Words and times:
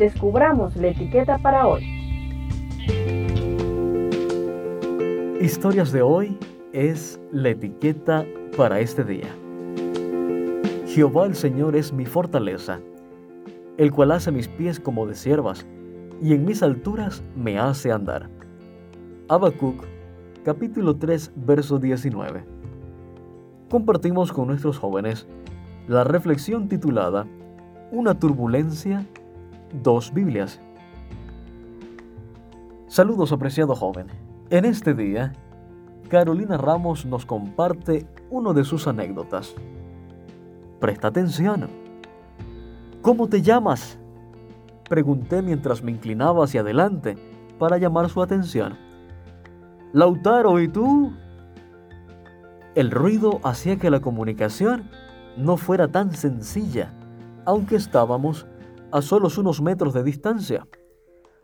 descubramos 0.00 0.74
la 0.76 0.88
etiqueta 0.88 1.36
para 1.36 1.66
hoy. 1.66 1.84
Historias 5.42 5.92
de 5.92 6.00
hoy 6.00 6.38
es 6.72 7.20
la 7.32 7.50
etiqueta 7.50 8.24
para 8.56 8.80
este 8.80 9.04
día. 9.04 9.28
Jehová 10.86 11.26
el 11.26 11.34
Señor 11.34 11.76
es 11.76 11.92
mi 11.92 12.06
fortaleza, 12.06 12.80
el 13.76 13.92
cual 13.92 14.12
hace 14.12 14.32
mis 14.32 14.48
pies 14.48 14.80
como 14.80 15.06
de 15.06 15.14
siervas 15.14 15.66
y 16.22 16.32
en 16.32 16.46
mis 16.46 16.62
alturas 16.62 17.22
me 17.36 17.58
hace 17.58 17.92
andar. 17.92 18.30
Habacuc, 19.28 19.84
capítulo 20.46 20.96
3, 20.96 21.32
verso 21.36 21.78
19. 21.78 22.42
Compartimos 23.68 24.32
con 24.32 24.46
nuestros 24.46 24.78
jóvenes 24.78 25.28
la 25.88 26.04
reflexión 26.04 26.68
titulada 26.68 27.26
Una 27.92 28.18
turbulencia, 28.18 29.06
dos 29.72 30.12
Biblias. 30.12 30.60
Saludos 32.88 33.32
apreciado 33.32 33.74
joven. 33.74 34.08
En 34.50 34.64
este 34.64 34.94
día, 34.94 35.32
Carolina 36.08 36.56
Ramos 36.56 37.06
nos 37.06 37.24
comparte 37.24 38.06
uno 38.30 38.52
de 38.52 38.64
sus 38.64 38.88
anécdotas. 38.88 39.54
Presta 40.80 41.08
atención. 41.08 41.68
¿Cómo 43.00 43.28
te 43.28 43.42
llamas? 43.42 43.98
Pregunté 44.88 45.40
mientras 45.40 45.82
me 45.82 45.92
inclinaba 45.92 46.44
hacia 46.44 46.62
adelante 46.62 47.16
para 47.58 47.78
llamar 47.78 48.08
su 48.10 48.22
atención. 48.22 48.76
Lautaro, 49.92 50.60
¿y 50.60 50.68
tú? 50.68 51.12
El 52.74 52.90
ruido 52.90 53.40
hacía 53.42 53.76
que 53.76 53.90
la 53.90 54.00
comunicación 54.00 54.90
no 55.36 55.56
fuera 55.56 55.88
tan 55.88 56.12
sencilla, 56.12 56.92
aunque 57.44 57.76
estábamos 57.76 58.46
a 58.92 59.02
solos 59.02 59.38
unos 59.38 59.60
metros 59.60 59.94
de 59.94 60.02
distancia. 60.02 60.66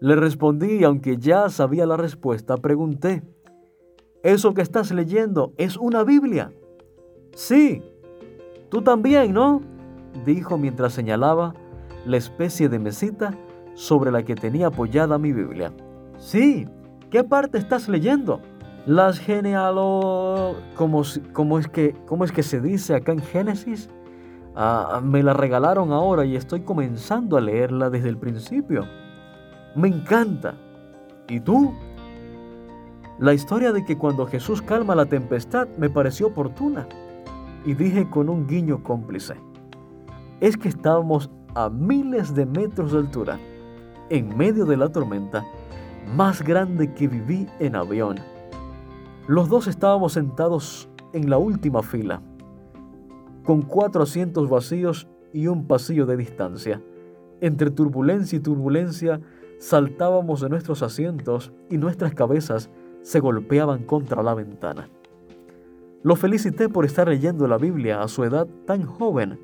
Le 0.00 0.16
respondí 0.16 0.78
y 0.80 0.84
aunque 0.84 1.18
ya 1.18 1.48
sabía 1.50 1.86
la 1.86 1.96
respuesta, 1.96 2.56
pregunté, 2.56 3.22
¿eso 4.22 4.54
que 4.54 4.62
estás 4.62 4.90
leyendo 4.92 5.52
es 5.56 5.76
una 5.76 6.04
Biblia? 6.04 6.52
Sí. 7.34 7.82
Tú 8.70 8.82
también, 8.82 9.32
¿no? 9.32 9.60
dijo 10.24 10.58
mientras 10.58 10.92
señalaba 10.92 11.54
la 12.06 12.16
especie 12.16 12.68
de 12.68 12.78
mesita 12.78 13.36
sobre 13.74 14.10
la 14.10 14.22
que 14.24 14.34
tenía 14.34 14.68
apoyada 14.68 15.18
mi 15.18 15.32
Biblia. 15.32 15.72
Sí, 16.18 16.66
¿qué 17.10 17.24
parte 17.24 17.58
estás 17.58 17.88
leyendo? 17.88 18.40
Las 18.86 19.18
genealo... 19.18 20.56
¿Cómo, 20.76 21.02
cómo, 21.32 21.58
es, 21.58 21.68
que, 21.68 21.94
¿Cómo 22.06 22.24
es 22.24 22.32
que 22.32 22.42
se 22.42 22.60
dice 22.60 22.94
acá 22.94 23.12
en 23.12 23.20
Génesis? 23.20 23.90
Ah, 24.62 25.00
me 25.02 25.22
la 25.22 25.32
regalaron 25.32 25.90
ahora 25.90 26.26
y 26.26 26.36
estoy 26.36 26.60
comenzando 26.60 27.38
a 27.38 27.40
leerla 27.40 27.88
desde 27.88 28.10
el 28.10 28.18
principio. 28.18 28.84
Me 29.74 29.88
encanta. 29.88 30.52
¿Y 31.28 31.40
tú? 31.40 31.72
La 33.18 33.32
historia 33.32 33.72
de 33.72 33.86
que 33.86 33.96
cuando 33.96 34.26
Jesús 34.26 34.60
calma 34.60 34.94
la 34.94 35.06
tempestad 35.06 35.66
me 35.78 35.88
pareció 35.88 36.26
oportuna. 36.26 36.86
Y 37.64 37.72
dije 37.72 38.10
con 38.10 38.28
un 38.28 38.46
guiño 38.46 38.82
cómplice. 38.82 39.32
Es 40.40 40.58
que 40.58 40.68
estábamos 40.68 41.30
a 41.54 41.70
miles 41.70 42.34
de 42.34 42.44
metros 42.44 42.92
de 42.92 42.98
altura, 42.98 43.38
en 44.10 44.36
medio 44.36 44.66
de 44.66 44.76
la 44.76 44.90
tormenta 44.90 45.42
más 46.14 46.42
grande 46.42 46.92
que 46.92 47.08
viví 47.08 47.46
en 47.60 47.76
avión. 47.76 48.18
Los 49.26 49.48
dos 49.48 49.68
estábamos 49.68 50.12
sentados 50.12 50.86
en 51.14 51.30
la 51.30 51.38
última 51.38 51.82
fila, 51.82 52.20
con 53.44 53.62
cuatro 53.62 54.02
asientos 54.02 54.48
vacíos 54.48 55.08
y 55.32 55.46
un 55.46 55.66
pasillo 55.66 56.06
de 56.06 56.16
distancia. 56.16 56.82
Entre 57.40 57.70
turbulencia 57.70 58.36
y 58.36 58.40
turbulencia 58.40 59.20
saltábamos 59.58 60.40
de 60.40 60.48
nuestros 60.48 60.82
asientos 60.82 61.52
y 61.68 61.78
nuestras 61.78 62.14
cabezas 62.14 62.70
se 63.02 63.20
golpeaban 63.20 63.84
contra 63.84 64.22
la 64.22 64.34
ventana. 64.34 64.88
Lo 66.02 66.16
felicité 66.16 66.68
por 66.68 66.84
estar 66.84 67.08
leyendo 67.08 67.46
la 67.46 67.58
Biblia 67.58 68.02
a 68.02 68.08
su 68.08 68.24
edad 68.24 68.46
tan 68.66 68.84
joven 68.84 69.38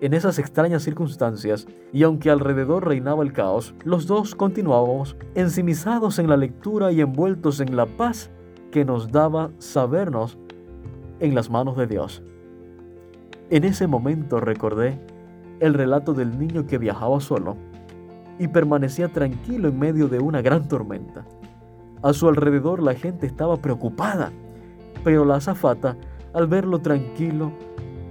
en 0.00 0.12
esas 0.12 0.38
extrañas 0.38 0.82
circunstancias, 0.82 1.66
y 1.92 2.02
aunque 2.02 2.30
alrededor 2.30 2.86
reinaba 2.86 3.22
el 3.22 3.32
caos, 3.32 3.74
los 3.84 4.06
dos 4.06 4.34
continuábamos 4.34 5.16
ensimizados 5.34 6.18
en 6.18 6.28
la 6.28 6.36
lectura 6.36 6.92
y 6.92 7.00
envueltos 7.00 7.60
en 7.60 7.76
la 7.76 7.86
paz 7.86 8.30
que 8.70 8.84
nos 8.84 9.10
daba 9.10 9.50
sabernos 9.58 10.38
en 11.20 11.34
las 11.34 11.48
manos 11.50 11.76
de 11.78 11.86
Dios. 11.86 12.22
En 13.48 13.62
ese 13.62 13.86
momento 13.86 14.40
recordé 14.40 14.98
el 15.60 15.72
relato 15.72 16.14
del 16.14 16.36
niño 16.36 16.66
que 16.66 16.78
viajaba 16.78 17.20
solo 17.20 17.56
y 18.40 18.48
permanecía 18.48 19.06
tranquilo 19.08 19.68
en 19.68 19.78
medio 19.78 20.08
de 20.08 20.18
una 20.18 20.42
gran 20.42 20.66
tormenta. 20.66 21.24
A 22.02 22.12
su 22.12 22.28
alrededor 22.28 22.82
la 22.82 22.94
gente 22.94 23.24
estaba 23.24 23.56
preocupada, 23.56 24.32
pero 25.04 25.24
la 25.24 25.36
azafata, 25.36 25.96
al 26.34 26.48
verlo 26.48 26.80
tranquilo, 26.80 27.52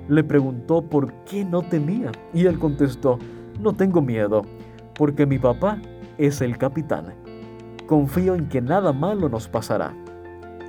le 0.07 0.23
preguntó 0.23 0.81
por 0.81 1.11
qué 1.25 1.43
no 1.43 1.61
temía 1.63 2.13
y 2.33 2.45
él 2.45 2.57
contestó, 2.57 3.19
no 3.59 3.73
tengo 3.73 4.01
miedo, 4.01 4.43
porque 4.97 5.25
mi 5.25 5.37
papá 5.37 5.79
es 6.17 6.39
el 6.39 6.57
capitán. 6.57 7.13
Confío 7.87 8.35
en 8.35 8.47
que 8.47 8.61
nada 8.61 8.93
malo 8.93 9.27
nos 9.27 9.49
pasará. 9.49 9.93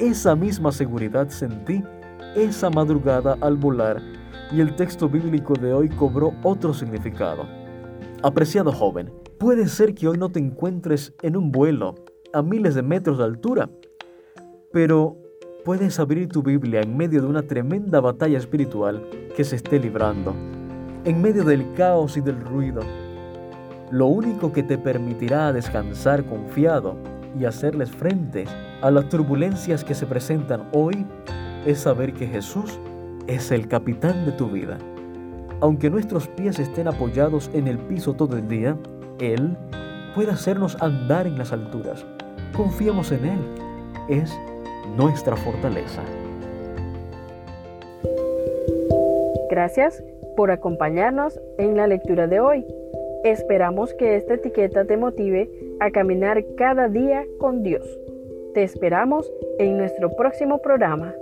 Esa 0.00 0.34
misma 0.34 0.72
seguridad 0.72 1.28
sentí 1.28 1.84
esa 2.34 2.68
madrugada 2.68 3.38
al 3.40 3.56
volar 3.56 4.02
y 4.52 4.60
el 4.60 4.76
texto 4.76 5.08
bíblico 5.08 5.54
de 5.54 5.72
hoy 5.72 5.88
cobró 5.88 6.34
otro 6.42 6.72
significado. 6.72 7.46
Apreciado 8.22 8.72
joven, 8.72 9.12
puede 9.38 9.68
ser 9.68 9.94
que 9.94 10.08
hoy 10.08 10.18
no 10.18 10.30
te 10.30 10.40
encuentres 10.40 11.14
en 11.22 11.36
un 11.36 11.52
vuelo 11.52 11.94
a 12.32 12.42
miles 12.42 12.74
de 12.74 12.82
metros 12.82 13.18
de 13.18 13.24
altura, 13.24 13.70
pero 14.72 15.16
puedes 15.64 15.98
abrir 15.98 16.28
tu 16.28 16.42
Biblia 16.42 16.80
en 16.80 16.96
medio 16.96 17.20
de 17.20 17.26
una 17.26 17.42
tremenda 17.42 18.00
batalla 18.00 18.38
espiritual 18.38 19.02
que 19.36 19.44
se 19.44 19.56
esté 19.56 19.78
librando, 19.78 20.34
en 21.04 21.20
medio 21.20 21.44
del 21.44 21.72
caos 21.74 22.16
y 22.16 22.20
del 22.20 22.40
ruido. 22.40 22.80
Lo 23.90 24.06
único 24.06 24.52
que 24.52 24.62
te 24.62 24.78
permitirá 24.78 25.52
descansar 25.52 26.24
confiado 26.24 26.96
y 27.38 27.44
hacerles 27.44 27.90
frente 27.90 28.44
a 28.80 28.90
las 28.90 29.08
turbulencias 29.08 29.84
que 29.84 29.94
se 29.94 30.06
presentan 30.06 30.68
hoy 30.72 31.06
es 31.66 31.80
saber 31.80 32.12
que 32.14 32.26
Jesús 32.26 32.78
es 33.26 33.50
el 33.50 33.68
capitán 33.68 34.24
de 34.24 34.32
tu 34.32 34.48
vida. 34.48 34.78
Aunque 35.60 35.90
nuestros 35.90 36.28
pies 36.28 36.58
estén 36.58 36.88
apoyados 36.88 37.50
en 37.54 37.66
el 37.66 37.78
piso 37.78 38.14
todo 38.14 38.36
el 38.36 38.46
día, 38.48 38.76
Él 39.20 39.56
puede 40.14 40.30
hacernos 40.30 40.80
andar 40.80 41.26
en 41.26 41.38
las 41.38 41.52
alturas. 41.52 42.06
Confiamos 42.56 43.12
en 43.12 43.24
Él. 43.24 43.38
Es 44.08 44.38
nuestra 44.96 45.36
fortaleza. 45.36 46.02
Gracias 49.50 50.04
por 50.36 50.50
acompañarnos 50.50 51.40
en 51.58 51.76
la 51.76 51.86
lectura 51.86 52.26
de 52.26 52.40
hoy. 52.40 52.66
Esperamos 53.24 53.94
que 53.94 54.16
esta 54.16 54.34
etiqueta 54.34 54.84
te 54.84 54.96
motive 54.96 55.50
a 55.80 55.90
caminar 55.90 56.44
cada 56.56 56.88
día 56.88 57.24
con 57.38 57.62
Dios. 57.62 57.86
Te 58.54 58.62
esperamos 58.62 59.30
en 59.58 59.78
nuestro 59.78 60.14
próximo 60.14 60.58
programa. 60.58 61.14